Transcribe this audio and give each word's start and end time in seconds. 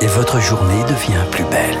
et 0.00 0.06
votre 0.06 0.40
journée 0.40 0.82
devient 0.84 1.24
plus 1.30 1.44
belle. 1.44 1.76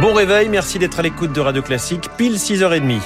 Bon 0.00 0.12
réveil, 0.12 0.48
merci 0.48 0.78
d'être 0.78 0.98
à 0.98 1.02
l'écoute 1.02 1.32
de 1.32 1.40
Radio 1.40 1.62
Classique, 1.62 2.10
pile 2.16 2.34
6h30. 2.34 3.00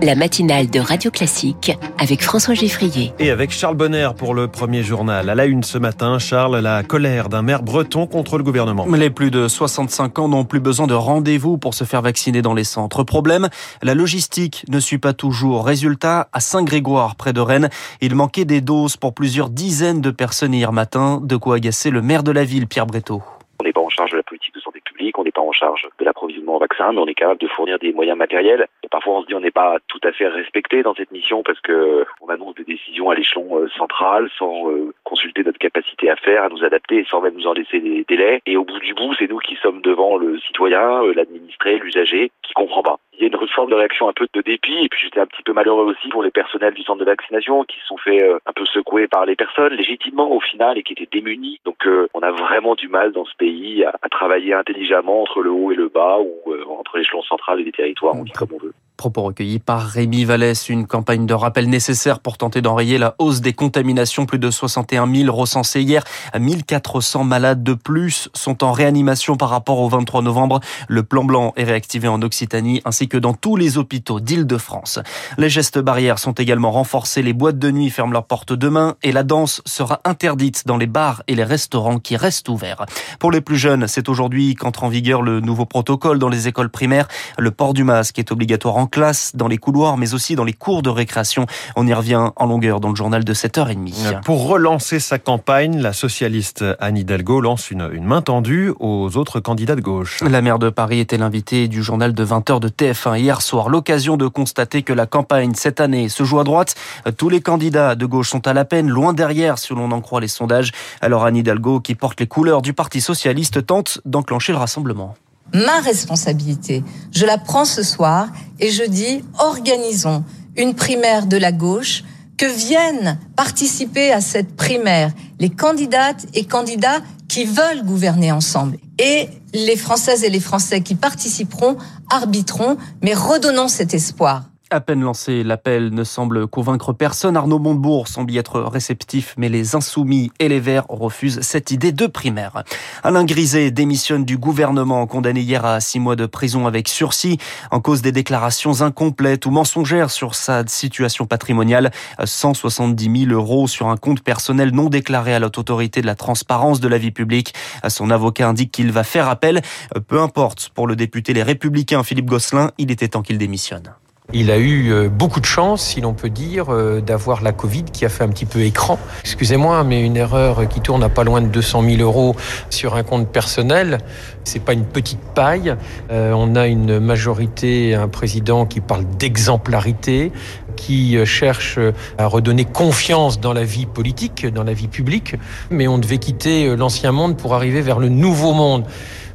La 0.00 0.14
matinale 0.14 0.70
de 0.70 0.78
Radio 0.78 1.10
Classique 1.10 1.72
avec 1.98 2.22
François 2.22 2.54
Geffrier. 2.54 3.12
Et 3.18 3.30
avec 3.30 3.50
Charles 3.50 3.74
Bonner 3.74 4.10
pour 4.16 4.32
le 4.32 4.46
premier 4.46 4.84
journal. 4.84 5.28
À 5.28 5.34
la 5.34 5.46
une 5.46 5.64
ce 5.64 5.76
matin, 5.76 6.20
Charles, 6.20 6.58
la 6.60 6.84
colère 6.84 7.28
d'un 7.28 7.42
maire 7.42 7.64
breton 7.64 8.06
contre 8.06 8.38
le 8.38 8.44
gouvernement. 8.44 8.86
Les 8.94 9.10
plus 9.10 9.32
de 9.32 9.48
65 9.48 10.20
ans 10.20 10.28
n'ont 10.28 10.44
plus 10.44 10.60
besoin 10.60 10.86
de 10.86 10.94
rendez-vous 10.94 11.58
pour 11.58 11.74
se 11.74 11.82
faire 11.82 12.02
vacciner 12.02 12.42
dans 12.42 12.54
les 12.54 12.62
centres. 12.62 13.02
Problème, 13.02 13.48
la 13.82 13.94
logistique 13.94 14.64
ne 14.68 14.78
suit 14.78 14.98
pas 14.98 15.14
toujours. 15.14 15.66
Résultat, 15.66 16.28
à 16.32 16.38
Saint-Grégoire, 16.38 17.16
près 17.16 17.32
de 17.32 17.40
Rennes, 17.40 17.68
il 18.00 18.14
manquait 18.14 18.44
des 18.44 18.60
doses 18.60 18.96
pour 18.96 19.14
plusieurs 19.14 19.50
dizaines 19.50 20.00
de 20.00 20.10
personnes 20.10 20.54
hier 20.54 20.72
matin. 20.72 21.20
De 21.22 21.36
quoi 21.36 21.56
agacer 21.56 21.90
le 21.90 22.02
maire 22.02 22.22
de 22.22 22.30
la 22.30 22.44
ville, 22.44 22.68
Pierre 22.68 22.86
Breteau. 22.86 23.22
On 23.60 23.64
n'est 23.64 23.72
pas 23.72 23.80
en 23.80 23.88
charge 23.88 24.12
de 24.12 24.16
la 24.16 24.22
politique 24.22 24.54
de 24.54 24.60
santé 24.60 24.80
publique, 24.84 25.18
on 25.18 25.24
n'est 25.24 25.32
pas 25.32 25.42
en 25.42 25.50
charge 25.50 25.88
de 25.98 26.04
l'approvisionnement 26.04 26.56
en 26.56 26.60
vaccins, 26.60 26.92
mais 26.92 27.00
on 27.00 27.06
est 27.08 27.14
capable 27.14 27.40
de 27.40 27.48
fournir 27.48 27.80
des 27.80 27.92
moyens 27.92 28.16
matériels. 28.16 28.66
Et 28.88 28.90
parfois, 28.90 29.18
on 29.18 29.20
se 29.20 29.26
dit 29.26 29.34
on 29.34 29.40
n'est 29.40 29.50
pas 29.50 29.76
tout 29.86 30.00
à 30.02 30.12
fait 30.12 30.28
respecté 30.28 30.82
dans 30.82 30.94
cette 30.94 31.12
mission 31.12 31.42
parce 31.42 31.60
que 31.60 32.06
on 32.22 32.28
annonce 32.28 32.54
des 32.54 32.64
décisions 32.64 33.10
à 33.10 33.14
l'échelon 33.14 33.58
euh, 33.58 33.68
central 33.76 34.30
sans 34.38 34.70
euh, 34.70 34.94
consulter 35.04 35.44
notre 35.44 35.58
capacité 35.58 36.08
à 36.08 36.16
faire, 36.16 36.42
à 36.42 36.48
nous 36.48 36.64
adapter, 36.64 37.04
sans 37.10 37.20
même 37.20 37.34
nous 37.34 37.46
en 37.46 37.52
laisser 37.52 37.80
des 37.80 38.06
délais. 38.08 38.40
Et 38.46 38.56
au 38.56 38.64
bout 38.64 38.78
du 38.78 38.94
bout, 38.94 39.12
c'est 39.18 39.28
nous 39.28 39.40
qui 39.40 39.56
sommes 39.56 39.82
devant 39.82 40.16
le 40.16 40.38
citoyen, 40.38 41.04
euh, 41.04 41.12
l'administré, 41.12 41.76
l'usager, 41.76 42.32
qui 42.42 42.54
comprend 42.54 42.82
pas. 42.82 42.96
Il 43.12 43.20
y 43.20 43.24
a 43.24 43.26
une 43.26 43.48
forme 43.48 43.68
de 43.68 43.74
réaction 43.74 44.08
un 44.08 44.14
peu 44.14 44.26
de 44.32 44.40
dépit, 44.40 44.84
et 44.84 44.88
puis 44.88 45.02
j'étais 45.02 45.20
un 45.20 45.26
petit 45.26 45.42
peu 45.42 45.52
malheureux 45.52 45.84
aussi 45.84 46.08
pour 46.08 46.22
les 46.22 46.30
personnels 46.30 46.72
du 46.72 46.82
centre 46.82 47.00
de 47.00 47.04
vaccination 47.04 47.64
qui 47.64 47.78
se 47.80 47.86
sont 47.88 47.98
fait 47.98 48.24
un 48.24 48.52
peu 48.54 48.64
secouer 48.64 49.06
par 49.06 49.26
les 49.26 49.36
personnes, 49.36 49.74
légitimement 49.74 50.30
au 50.30 50.40
final, 50.40 50.78
et 50.78 50.82
qui 50.82 50.94
étaient 50.94 51.08
démunis. 51.10 51.60
Donc 51.64 51.84
on 52.14 52.20
a 52.20 52.30
vraiment 52.30 52.76
du 52.76 52.86
mal 52.86 53.10
dans 53.10 53.24
ce 53.24 53.34
pays 53.36 53.84
à 53.84 54.08
travailler 54.08 54.54
intelligemment 54.54 55.22
entre 55.22 55.42
le 55.42 55.50
haut 55.50 55.72
et 55.72 55.74
le 55.74 55.88
bas, 55.88 56.18
ou 56.20 56.54
entre 56.78 56.98
l'échelon 56.98 57.22
central 57.22 57.60
et 57.60 57.64
les 57.64 57.72
territoires, 57.72 58.14
on 58.14 58.22
dit 58.22 58.30
comme 58.30 58.52
on 58.52 58.58
veut. 58.58 58.74
Propos 58.98 59.22
recueillis 59.22 59.60
par 59.60 59.86
Rémi 59.86 60.24
Vallès, 60.24 60.68
une 60.68 60.84
campagne 60.84 61.24
de 61.24 61.32
rappel 61.32 61.70
nécessaire 61.70 62.18
pour 62.18 62.36
tenter 62.36 62.62
d'enrayer 62.62 62.98
la 62.98 63.14
hausse 63.20 63.40
des 63.40 63.52
contaminations. 63.52 64.26
Plus 64.26 64.40
de 64.40 64.50
61 64.50 65.06
000 65.14 65.32
recensés 65.32 65.82
hier. 65.82 66.02
1400 66.36 67.22
malades 67.22 67.62
de 67.62 67.74
plus 67.74 68.28
sont 68.34 68.64
en 68.64 68.72
réanimation 68.72 69.36
par 69.36 69.50
rapport 69.50 69.78
au 69.78 69.88
23 69.88 70.22
novembre. 70.22 70.58
Le 70.88 71.04
plan 71.04 71.22
blanc 71.22 71.52
est 71.56 71.62
réactivé 71.62 72.08
en 72.08 72.20
Occitanie 72.22 72.82
ainsi 72.84 73.06
que 73.06 73.16
dans 73.16 73.34
tous 73.34 73.54
les 73.54 73.78
hôpitaux 73.78 74.18
d'Île-de-France. 74.18 74.98
Les 75.38 75.48
gestes 75.48 75.78
barrières 75.78 76.18
sont 76.18 76.32
également 76.32 76.72
renforcés. 76.72 77.22
Les 77.22 77.32
boîtes 77.32 77.60
de 77.60 77.70
nuit 77.70 77.90
ferment 77.90 78.12
leurs 78.12 78.26
portes 78.26 78.52
demain 78.52 78.96
et 79.04 79.12
la 79.12 79.22
danse 79.22 79.62
sera 79.64 80.00
interdite 80.04 80.66
dans 80.66 80.76
les 80.76 80.88
bars 80.88 81.22
et 81.28 81.36
les 81.36 81.44
restaurants 81.44 82.00
qui 82.00 82.16
restent 82.16 82.48
ouverts. 82.48 82.84
Pour 83.20 83.30
les 83.30 83.42
plus 83.42 83.58
jeunes, 83.58 83.86
c'est 83.86 84.08
aujourd'hui 84.08 84.56
qu'entre 84.56 84.82
en 84.82 84.88
vigueur 84.88 85.22
le 85.22 85.38
nouveau 85.38 85.66
protocole 85.66 86.18
dans 86.18 86.28
les 86.28 86.48
écoles 86.48 86.68
primaires. 86.68 87.06
Le 87.38 87.52
port 87.52 87.74
du 87.74 87.84
masque 87.84 88.18
est 88.18 88.32
obligatoire 88.32 88.76
en 88.76 88.87
classe, 88.88 89.36
dans 89.36 89.48
les 89.48 89.58
couloirs, 89.58 89.96
mais 89.96 90.14
aussi 90.14 90.34
dans 90.34 90.44
les 90.44 90.52
cours 90.52 90.82
de 90.82 90.90
récréation. 90.90 91.46
On 91.76 91.86
y 91.86 91.94
revient 91.94 92.30
en 92.34 92.46
longueur 92.46 92.80
dans 92.80 92.90
le 92.90 92.96
journal 92.96 93.24
de 93.24 93.34
7h30. 93.34 94.22
Pour 94.22 94.48
relancer 94.48 94.98
sa 94.98 95.18
campagne, 95.18 95.78
la 95.78 95.92
socialiste 95.92 96.64
Anne 96.80 96.96
Hidalgo 96.96 97.40
lance 97.40 97.70
une, 97.70 97.88
une 97.92 98.04
main 98.04 98.22
tendue 98.22 98.72
aux 98.80 99.16
autres 99.16 99.40
candidats 99.40 99.76
de 99.76 99.80
gauche. 99.80 100.20
La 100.22 100.42
maire 100.42 100.58
de 100.58 100.70
Paris 100.70 101.00
était 101.00 101.18
l'invitée 101.18 101.68
du 101.68 101.82
journal 101.82 102.12
de 102.12 102.24
20h 102.24 102.60
de 102.60 102.68
TF1 102.68 103.18
hier 103.18 103.42
soir. 103.42 103.68
L'occasion 103.68 104.16
de 104.16 104.26
constater 104.26 104.82
que 104.82 104.92
la 104.92 105.06
campagne 105.06 105.54
cette 105.54 105.80
année 105.80 106.08
se 106.08 106.24
joue 106.24 106.40
à 106.40 106.44
droite. 106.44 106.74
Tous 107.16 107.28
les 107.28 107.40
candidats 107.40 107.94
de 107.94 108.06
gauche 108.06 108.30
sont 108.30 108.46
à 108.46 108.52
la 108.52 108.64
peine, 108.64 108.88
loin 108.88 109.12
derrière 109.12 109.58
si 109.58 109.74
l'on 109.74 109.90
en 109.90 110.00
croit 110.00 110.20
les 110.20 110.28
sondages. 110.28 110.72
Alors 111.00 111.24
Anne 111.24 111.36
Hidalgo, 111.36 111.80
qui 111.80 111.94
porte 111.94 112.20
les 112.20 112.26
couleurs 112.26 112.62
du 112.62 112.72
Parti 112.72 113.00
socialiste, 113.00 113.64
tente 113.64 114.00
d'enclencher 114.04 114.52
le 114.52 114.58
rassemblement 114.58 115.14
ma 115.54 115.80
responsabilité. 115.80 116.82
Je 117.12 117.26
la 117.26 117.38
prends 117.38 117.64
ce 117.64 117.82
soir 117.82 118.28
et 118.60 118.70
je 118.70 118.84
dis 118.84 119.24
organisons 119.38 120.24
une 120.56 120.74
primaire 120.74 121.26
de 121.26 121.36
la 121.36 121.52
gauche, 121.52 122.04
que 122.38 122.46
viennent 122.46 123.18
participer 123.36 124.12
à 124.12 124.20
cette 124.20 124.54
primaire 124.54 125.12
les 125.40 125.50
candidates 125.50 126.26
et 126.34 126.44
candidats 126.44 127.00
qui 127.28 127.44
veulent 127.44 127.84
gouverner 127.84 128.32
ensemble. 128.32 128.78
Et 128.98 129.28
les 129.52 129.76
Françaises 129.76 130.24
et 130.24 130.30
les 130.30 130.40
Français 130.40 130.80
qui 130.80 130.94
participeront 130.94 131.76
arbitreront, 132.10 132.78
mais 133.02 133.12
redonnons 133.12 133.68
cet 133.68 133.92
espoir. 133.92 134.44
À 134.70 134.80
peine 134.80 135.00
lancé, 135.00 135.44
l'appel 135.44 135.94
ne 135.94 136.04
semble 136.04 136.46
convaincre 136.46 136.92
personne. 136.92 137.38
Arnaud 137.38 137.58
Montebourg 137.58 138.06
semble 138.06 138.30
y 138.32 138.36
être 138.36 138.60
réceptif, 138.60 139.34
mais 139.38 139.48
les 139.48 139.74
Insoumis 139.74 140.30
et 140.40 140.48
les 140.50 140.60
Verts 140.60 140.84
refusent 140.90 141.40
cette 141.40 141.70
idée 141.70 141.90
de 141.90 142.06
primaire. 142.06 142.64
Alain 143.02 143.24
Griset 143.24 143.70
démissionne 143.70 144.26
du 144.26 144.36
gouvernement, 144.36 145.06
condamné 145.06 145.40
hier 145.40 145.64
à 145.64 145.80
six 145.80 146.00
mois 146.00 146.16
de 146.16 146.26
prison 146.26 146.66
avec 146.66 146.88
sursis, 146.88 147.38
en 147.70 147.80
cause 147.80 148.02
des 148.02 148.12
déclarations 148.12 148.82
incomplètes 148.82 149.46
ou 149.46 149.50
mensongères 149.50 150.10
sur 150.10 150.34
sa 150.34 150.66
situation 150.66 151.24
patrimoniale. 151.24 151.90
170 152.22 153.24
000 153.24 153.32
euros 153.32 153.68
sur 153.68 153.88
un 153.88 153.96
compte 153.96 154.20
personnel 154.20 154.72
non 154.72 154.90
déclaré 154.90 155.34
à 155.34 155.38
l'autorité 155.38 156.02
de 156.02 156.06
la 156.06 156.14
transparence 156.14 156.78
de 156.78 156.88
la 156.88 156.98
vie 156.98 157.10
publique. 157.10 157.54
Son 157.88 158.10
avocat 158.10 158.46
indique 158.46 158.72
qu'il 158.72 158.92
va 158.92 159.02
faire 159.02 159.30
appel. 159.30 159.62
Peu 160.08 160.20
importe, 160.20 160.68
pour 160.74 160.86
le 160.86 160.94
député 160.94 161.32
Les 161.32 161.42
Républicains 161.42 162.04
Philippe 162.04 162.26
Gosselin, 162.26 162.70
il 162.76 162.90
était 162.90 163.08
temps 163.08 163.22
qu'il 163.22 163.38
démissionne. 163.38 163.94
Il 164.34 164.50
a 164.50 164.58
eu 164.58 164.92
euh, 164.92 165.08
beaucoup 165.08 165.40
de 165.40 165.46
chance, 165.46 165.82
si 165.82 166.02
l'on 166.02 166.12
peut 166.12 166.28
dire, 166.28 166.66
euh, 166.68 167.00
d'avoir 167.00 167.42
la 167.42 167.52
Covid 167.52 167.84
qui 167.84 168.04
a 168.04 168.10
fait 168.10 168.24
un 168.24 168.28
petit 168.28 168.44
peu 168.44 168.60
écran. 168.60 168.98
Excusez-moi, 169.22 169.84
mais 169.84 170.02
une 170.02 170.18
erreur 170.18 170.68
qui 170.68 170.82
tourne 170.82 171.02
à 171.02 171.08
pas 171.08 171.24
loin 171.24 171.40
de 171.40 171.46
200 171.46 171.82
000 171.82 172.02
euros 172.02 172.36
sur 172.68 172.94
un 172.96 173.04
compte 173.04 173.28
personnel, 173.28 173.96
c'est 174.44 174.58
pas 174.58 174.74
une 174.74 174.84
petite 174.84 175.22
paille. 175.34 175.74
Euh, 176.10 176.34
on 176.36 176.56
a 176.56 176.66
une 176.66 176.98
majorité, 176.98 177.94
un 177.94 178.08
président 178.08 178.66
qui 178.66 178.82
parle 178.82 179.06
d'exemplarité, 179.18 180.30
qui 180.76 181.16
cherche 181.24 181.78
à 182.18 182.26
redonner 182.26 182.66
confiance 182.66 183.40
dans 183.40 183.54
la 183.54 183.64
vie 183.64 183.86
politique, 183.86 184.46
dans 184.46 184.62
la 184.62 184.74
vie 184.74 184.88
publique. 184.88 185.36
Mais 185.70 185.88
on 185.88 185.96
devait 185.96 186.18
quitter 186.18 186.76
l'ancien 186.76 187.12
monde 187.12 187.38
pour 187.38 187.54
arriver 187.54 187.80
vers 187.80 187.98
le 187.98 188.10
nouveau 188.10 188.52
monde. 188.52 188.84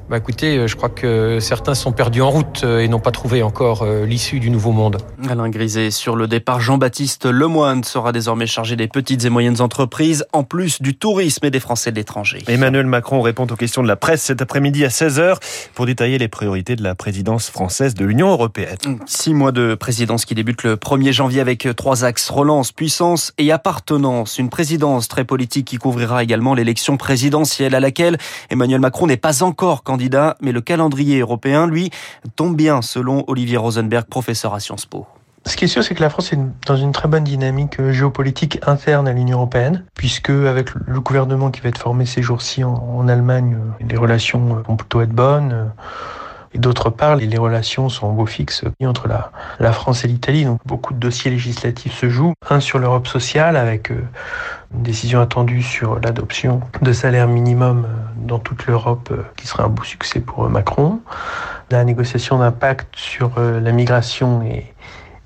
Bah 0.09 0.17
écoutez, 0.17 0.57
euh, 0.57 0.67
je 0.67 0.75
crois 0.75 0.89
que 0.89 1.39
certains 1.39 1.75
sont 1.75 1.93
perdus 1.93 2.21
en 2.21 2.29
route 2.29 2.61
euh, 2.65 2.79
et 2.79 2.89
n'ont 2.89 2.99
pas 2.99 3.11
trouvé 3.11 3.41
encore 3.41 3.83
euh, 3.83 4.05
l'issue 4.05 4.41
du 4.41 4.49
nouveau 4.49 4.73
monde. 4.73 4.97
Alain 5.29 5.49
Griset 5.49 5.91
sur 5.91 6.17
le 6.17 6.27
départ, 6.27 6.59
Jean-Baptiste 6.59 7.25
Lemoine 7.25 7.85
sera 7.85 8.11
désormais 8.11 8.45
chargé 8.45 8.75
des 8.75 8.89
petites 8.89 9.23
et 9.23 9.29
moyennes 9.29 9.61
entreprises, 9.61 10.25
en 10.33 10.43
plus 10.43 10.81
du 10.81 10.95
tourisme 10.95 11.45
et 11.45 11.51
des 11.51 11.61
Français 11.61 11.91
de 11.91 11.95
l'étranger. 11.95 12.43
Emmanuel 12.47 12.85
Macron 12.85 13.21
répond 13.21 13.47
aux 13.49 13.55
questions 13.55 13.81
de 13.81 13.87
la 13.87 13.95
presse 13.95 14.23
cet 14.23 14.41
après-midi 14.41 14.83
à 14.83 14.89
16h 14.89 15.37
pour 15.73 15.85
détailler 15.85 16.17
les 16.17 16.27
priorités 16.27 16.75
de 16.75 16.83
la 16.83 16.95
présidence 16.95 17.49
française 17.49 17.93
de 17.93 18.03
l'Union 18.03 18.29
européenne. 18.29 18.77
Six 19.05 19.33
mois 19.33 19.53
de 19.53 19.73
présidence 19.73 20.25
qui 20.25 20.35
débute 20.35 20.63
le 20.63 20.75
1er 20.75 21.13
janvier 21.13 21.39
avec 21.39 21.67
trois 21.77 22.03
axes 22.03 22.29
relance, 22.29 22.73
puissance 22.73 23.31
et 23.37 23.53
appartenance. 23.53 24.37
Une 24.37 24.49
présidence 24.49 25.07
très 25.07 25.23
politique 25.23 25.65
qui 25.65 25.77
couvrira 25.77 26.23
également 26.23 26.55
l'élection 26.55 26.97
présidentielle 26.97 27.73
à 27.73 27.79
laquelle 27.79 28.17
Emmanuel 28.49 28.81
Macron 28.81 29.07
n'est 29.07 29.15
pas 29.15 29.43
encore 29.43 29.83
candidat, 29.83 29.92
mais 30.41 30.51
le 30.51 30.61
calendrier 30.61 31.19
européen, 31.19 31.67
lui, 31.67 31.89
tombe 32.35 32.55
bien 32.55 32.81
selon 32.81 33.23
Olivier 33.27 33.57
Rosenberg, 33.57 34.05
professeur 34.05 34.53
à 34.53 34.59
Sciences 34.59 34.85
Po. 34.85 35.07
Ce 35.45 35.57
qui 35.57 35.65
est 35.65 35.67
sûr, 35.67 35.83
c'est 35.83 35.93
que 35.93 36.01
la 36.01 36.09
France 36.09 36.31
est 36.31 36.39
dans 36.67 36.77
une 36.77 36.93
très 36.93 37.09
bonne 37.09 37.25
dynamique 37.25 37.79
euh, 37.79 37.91
géopolitique 37.91 38.59
interne 38.65 39.09
à 39.09 39.11
l'Union 39.11 39.39
européenne, 39.39 39.83
puisque 39.93 40.29
avec 40.29 40.69
le 40.73 41.01
gouvernement 41.01 41.51
qui 41.51 41.59
va 41.59 41.67
être 41.67 41.77
formé 41.77 42.05
ces 42.05 42.21
jours-ci 42.21 42.63
en, 42.63 43.07
Allemagne, 43.09 43.57
euh, 43.59 43.85
les 43.85 43.97
relations 43.97 44.55
euh, 44.55 44.61
vont 44.65 44.77
plutôt 44.77 45.01
être 45.01 45.11
bonnes. 45.11 45.71
Et 46.53 46.59
d'autre 46.59 46.89
part, 46.91 47.17
les 47.17 47.37
relations 47.37 47.89
sont 47.89 48.07
en 48.07 48.13
beau 48.13 48.27
fixe 48.27 48.63
entre 48.85 49.07
la, 49.07 49.31
la 49.59 49.73
France 49.73 50.05
et 50.05 50.07
l'Italie. 50.07 50.45
Donc 50.45 50.59
beaucoup 50.65 50.93
de 50.93 50.99
dossiers 50.99 51.31
législatifs 51.31 51.99
se 51.99 52.09
jouent. 52.09 52.33
Un 52.49 52.59
sur 52.59 52.77
l'Europe 52.77 53.07
sociale 53.07 53.57
avec 53.57 53.89
une 53.89 54.83
décision 54.83 55.19
attendue 55.19 55.63
sur 55.63 55.99
l'adoption 55.99 56.61
de 56.83 56.93
salaire 56.93 57.27
minimum 57.27 57.87
dans 58.17 58.39
toute 58.39 58.65
l'Europe 58.65 59.13
qui 59.37 59.47
sera 59.47 59.63
un 59.63 59.69
beau 59.69 59.83
succès 59.83 60.19
pour 60.19 60.49
Macron. 60.49 60.99
La 61.71 61.83
négociation 61.83 62.39
d'impact 62.39 62.95
sur 62.95 63.39
la 63.39 63.71
migration 63.71 64.41
et, 64.43 64.73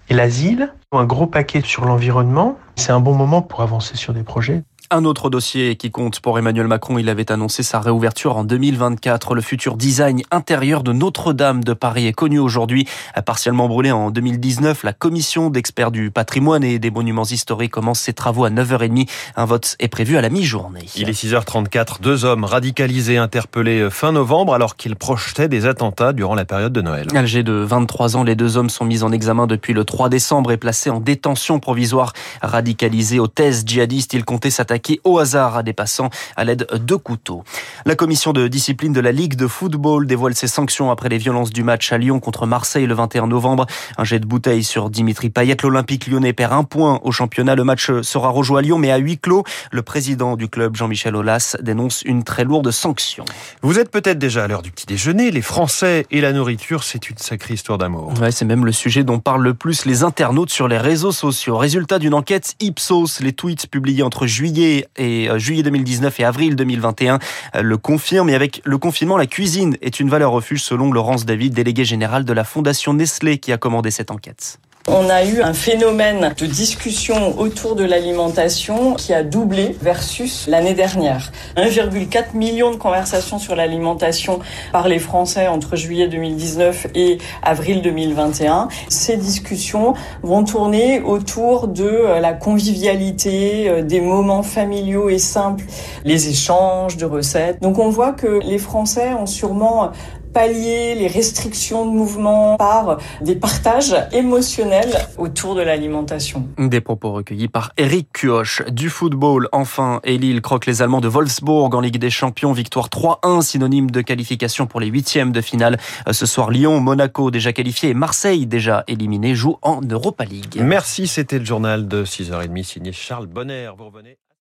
et 0.10 0.14
l'asile. 0.14 0.74
Un 0.92 1.06
gros 1.06 1.28
paquet 1.28 1.62
sur 1.62 1.86
l'environnement. 1.86 2.58
C'est 2.76 2.92
un 2.92 3.00
bon 3.00 3.14
moment 3.14 3.42
pour 3.42 3.62
avancer 3.62 3.98
sur 3.98 4.14
des 4.14 4.24
projets. 4.24 4.64
Un 4.90 5.04
autre 5.04 5.30
dossier 5.30 5.76
qui 5.76 5.92
compte 5.92 6.22
pour 6.22 6.40
Emmanuel 6.40 6.68
Macron, 6.68 6.98
il 6.98 7.10
avait 7.10 7.30
annoncé 7.30 7.62
sa 7.62 7.82
réouverture 7.82 8.38
en 8.38 8.46
2024. 8.46 9.36
Le 9.36 9.42
futur 9.42 9.76
design 9.76 10.22
intérieur 10.32 10.82
de 10.82 10.94
Notre-Dame 10.94 11.62
de 11.62 11.74
Paris 11.74 12.08
est 12.08 12.14
connu 12.14 12.40
aujourd'hui. 12.40 12.88
Partiellement 13.26 13.68
brûlé 13.68 13.92
en 13.92 14.12
2019, 14.12 14.84
la 14.84 14.94
commission 14.94 15.50
d'experts 15.50 15.92
du 15.92 16.10
patrimoine 16.10 16.64
et 16.64 16.80
des 16.80 16.90
monuments 16.90 17.26
historiques 17.26 17.74
commence 17.74 18.00
ses 18.00 18.14
travaux 18.14 18.46
à 18.46 18.50
9h30. 18.50 19.10
Un 19.36 19.44
vote 19.44 19.76
est 19.80 19.90
prévu 19.90 20.16
à 20.16 20.22
la 20.22 20.30
mi-journée. 20.30 20.86
Il 20.96 21.10
est 21.10 21.22
6h34. 21.22 22.00
Deux 22.00 22.24
hommes 22.24 22.46
radicalisés 22.46 23.18
interpellés 23.18 23.90
fin 23.90 24.14
novembre 24.14 24.54
alors 24.54 24.78
qu'ils 24.78 24.96
projetaient 24.96 25.50
des 25.50 25.66
attentats 25.66 26.14
durant 26.14 26.34
la 26.34 26.46
période 26.46 26.72
de 26.72 26.82
Noël. 26.82 27.08
Âgés 27.14 27.44
de 27.44 27.52
23 27.52 28.16
ans, 28.16 28.24
les 28.24 28.36
deux 28.36 28.56
hommes 28.56 28.70
sont 28.70 28.86
mis 28.86 29.04
en 29.04 29.12
examen 29.12 29.48
depuis 29.48 29.74
le 29.74 29.84
3 29.84 30.08
décembre 30.08 30.54
et 30.54 30.58
placés 30.58 30.90
en 30.90 31.02
détention 31.02 31.60
provisoire. 31.60 32.14
Radicalisés 32.42 33.20
aux 33.20 33.28
thèses 33.28 33.66
djihadistes, 33.66 34.14
ils 34.14 34.24
comptaient 34.24 34.50
s'attaquer 34.50 34.77
au 35.04 35.20
hasard 35.20 35.58
à 35.58 35.64
des 35.64 35.74
passants 35.74 36.10
à 36.36 36.44
l'aide 36.44 36.68
de 36.74 36.96
couteaux. 36.96 37.44
La 37.86 37.96
commission 37.96 38.34
de 38.34 38.48
discipline 38.48 38.94
de 38.94 39.00
la 39.00 39.12
Ligue 39.12 39.36
de 39.36 39.48
football 39.48 40.08
dévoile 40.08 40.36
ses 40.36 40.48
sanctions 40.48 40.92
après 40.92 41.10
les 41.10 41.18
violences 41.18 41.52
du 41.52 41.64
match 41.64 41.92
à 41.92 41.98
Lyon 41.98 42.20
contre 42.20 42.46
Marseille 42.46 42.86
le 42.86 42.94
21 42.94 43.28
novembre. 43.28 43.66
Un 43.98 44.04
jet 44.04 44.20
de 44.20 44.26
bouteille 44.26 44.64
sur 44.64 44.90
Dimitri 44.90 45.30
Payet. 45.30 45.58
L'Olympique 45.64 46.08
lyonnais 46.08 46.34
perd 46.34 46.54
un 46.54 46.64
point 46.64 47.00
au 47.04 47.12
championnat. 47.12 47.56
Le 47.56 47.64
match 47.64 47.92
sera 48.02 48.30
rejoué 48.30 48.60
à 48.60 48.62
Lyon, 48.62 48.78
mais 48.78 48.92
à 48.92 48.98
huis 48.98 49.18
clos. 49.18 49.44
Le 49.72 49.82
président 49.82 50.36
du 50.36 50.48
club, 50.50 50.76
Jean-Michel 50.76 51.16
Aulas, 51.16 51.58
dénonce 51.62 52.02
une 52.04 52.24
très 52.24 52.44
lourde 52.44 52.72
sanction. 52.72 53.26
Vous 53.62 53.80
êtes 53.80 53.92
peut-être 53.92 54.20
déjà 54.20 54.44
à 54.44 54.48
l'heure 54.48 54.62
du 54.62 54.72
petit 54.72 54.86
déjeuner. 54.86 55.32
Les 55.32 55.42
Français 55.42 56.06
et 56.12 56.22
la 56.22 56.34
nourriture, 56.34 56.84
c'est 56.84 57.10
une 57.10 57.18
sacrée 57.18 57.54
histoire 57.54 57.78
d'amour. 57.78 58.14
Ouais, 58.22 58.32
c'est 58.32 58.46
même 58.46 58.66
le 58.66 58.72
sujet 58.72 59.04
dont 59.04 59.20
parlent 59.20 59.44
le 59.44 59.54
plus 59.54 59.86
les 59.86 60.04
internautes 60.04 60.50
sur 60.50 60.68
les 60.68 60.78
réseaux 60.78 61.12
sociaux. 61.12 61.58
Résultat 61.58 62.00
d'une 62.00 62.14
enquête 62.14 62.56
Ipsos, 62.60 63.20
les 63.22 63.34
tweets 63.34 63.68
publiés 63.68 64.04
entre 64.04 64.28
juillet 64.28 64.67
et 64.98 65.30
euh, 65.30 65.38
juillet 65.38 65.64
2019 65.64 66.20
et 66.20 66.24
avril 66.24 66.56
2021 66.56 67.20
euh, 67.56 67.62
le 67.62 67.78
confirme. 67.78 68.30
Et 68.30 68.36
avec 68.36 68.62
le 68.66 68.78
confinement, 68.78 69.18
la 69.18 69.28
cuisine 69.28 69.78
est 69.82 70.00
une 70.00 70.10
valeur 70.10 70.32
refuge 70.32 70.64
selon 70.64 70.92
Laurence 70.92 71.26
David, 71.26 71.54
déléguée 71.54 71.86
générale 71.86 72.26
de 72.26 72.34
la 72.34 72.44
Fondation 72.44 72.94
Nestlé 72.94 73.38
qui 73.38 73.52
a 73.52 73.58
commandé 73.58 73.92
cette 73.92 74.12
enquête. 74.12 74.60
On 74.90 75.10
a 75.10 75.26
eu 75.26 75.42
un 75.42 75.54
phénomène 75.54 76.34
de 76.38 76.46
discussion 76.46 77.38
autour 77.38 77.76
de 77.76 77.84
l'alimentation 77.84 78.94
qui 78.94 79.14
a 79.14 79.22
doublé 79.22 79.76
versus 79.82 80.48
l'année 80.48 80.76
dernière. 80.76 81.34
1,4 81.58 82.38
million 82.38 82.72
de 82.72 82.78
conversations 82.78 83.38
sur 83.38 83.58
l'alimentation 83.58 84.40
par 84.72 84.88
les 84.88 85.00
Français 85.00 85.50
entre 85.50 85.76
juillet 85.76 86.08
2019 86.08 86.88
et 86.96 87.18
avril 87.44 87.82
2021. 87.82 88.70
Ces 88.88 89.18
discussions 89.18 89.94
vont 90.24 90.46
tourner 90.46 91.02
autour 91.02 91.68
de 91.68 91.84
euh, 91.84 92.20
la 92.22 92.32
convivialité, 92.32 93.68
euh, 93.68 93.82
des 93.82 94.00
moments 94.00 94.44
familiaux 94.44 95.10
et 95.10 95.20
simples, 95.20 95.66
les 96.06 96.30
échanges 96.30 96.96
de 96.96 97.06
recettes. 97.06 97.62
Donc 97.62 97.78
on 97.78 97.90
voit 97.90 98.14
que 98.14 98.40
les 98.42 98.58
Français 98.58 99.14
ont 99.14 99.26
sûrement 99.26 99.92
pallier 100.38 100.94
les 100.94 101.08
restrictions 101.08 101.88
de 101.88 101.98
mouvement 101.98 102.58
par 102.58 103.00
des 103.22 103.36
partages 103.36 103.96
émotionnels 104.12 104.94
autour 105.18 105.56
de 105.56 105.62
l'alimentation. 105.62 106.48
Des 106.60 106.80
propos 106.80 107.12
recueillis 107.12 107.48
par 107.48 107.72
Eric 107.76 108.10
Cuoche. 108.14 108.62
Du 108.70 108.92
football, 108.92 109.50
enfin, 109.52 110.00
et 110.04 110.20
Lille 110.20 110.42
croque 110.42 110.68
les 110.68 110.84
Allemands 110.84 111.02
de 111.02 111.08
Wolfsburg 111.08 111.74
en 111.74 111.80
Ligue 111.80 111.98
des 111.98 112.12
Champions. 112.12 112.52
Victoire 112.52 112.90
3-1, 112.90 113.42
synonyme 113.42 113.90
de 113.90 114.02
qualification 114.02 114.68
pour 114.68 114.80
les 114.80 114.86
huitièmes 114.86 115.32
de 115.32 115.42
finale. 115.42 115.80
Ce 116.12 116.28
soir, 116.28 116.52
Lyon, 116.52 116.80
Monaco 116.82 117.32
déjà 117.32 117.52
qualifié 117.52 117.90
et 117.90 117.96
Marseille 117.96 118.46
déjà 118.46 118.84
éliminé 118.88 119.34
jouent 119.34 119.58
en 119.64 119.82
Europa 119.82 120.24
League. 120.24 120.62
Merci, 120.62 121.08
c'était 121.08 121.40
le 121.40 121.46
journal 121.46 121.88
de 121.88 122.06
6h30 122.06 122.64
signé 122.64 122.92
Charles 122.92 123.26
Bonner. 123.26 123.72
Vous 123.76 123.86
revenez 123.86 124.20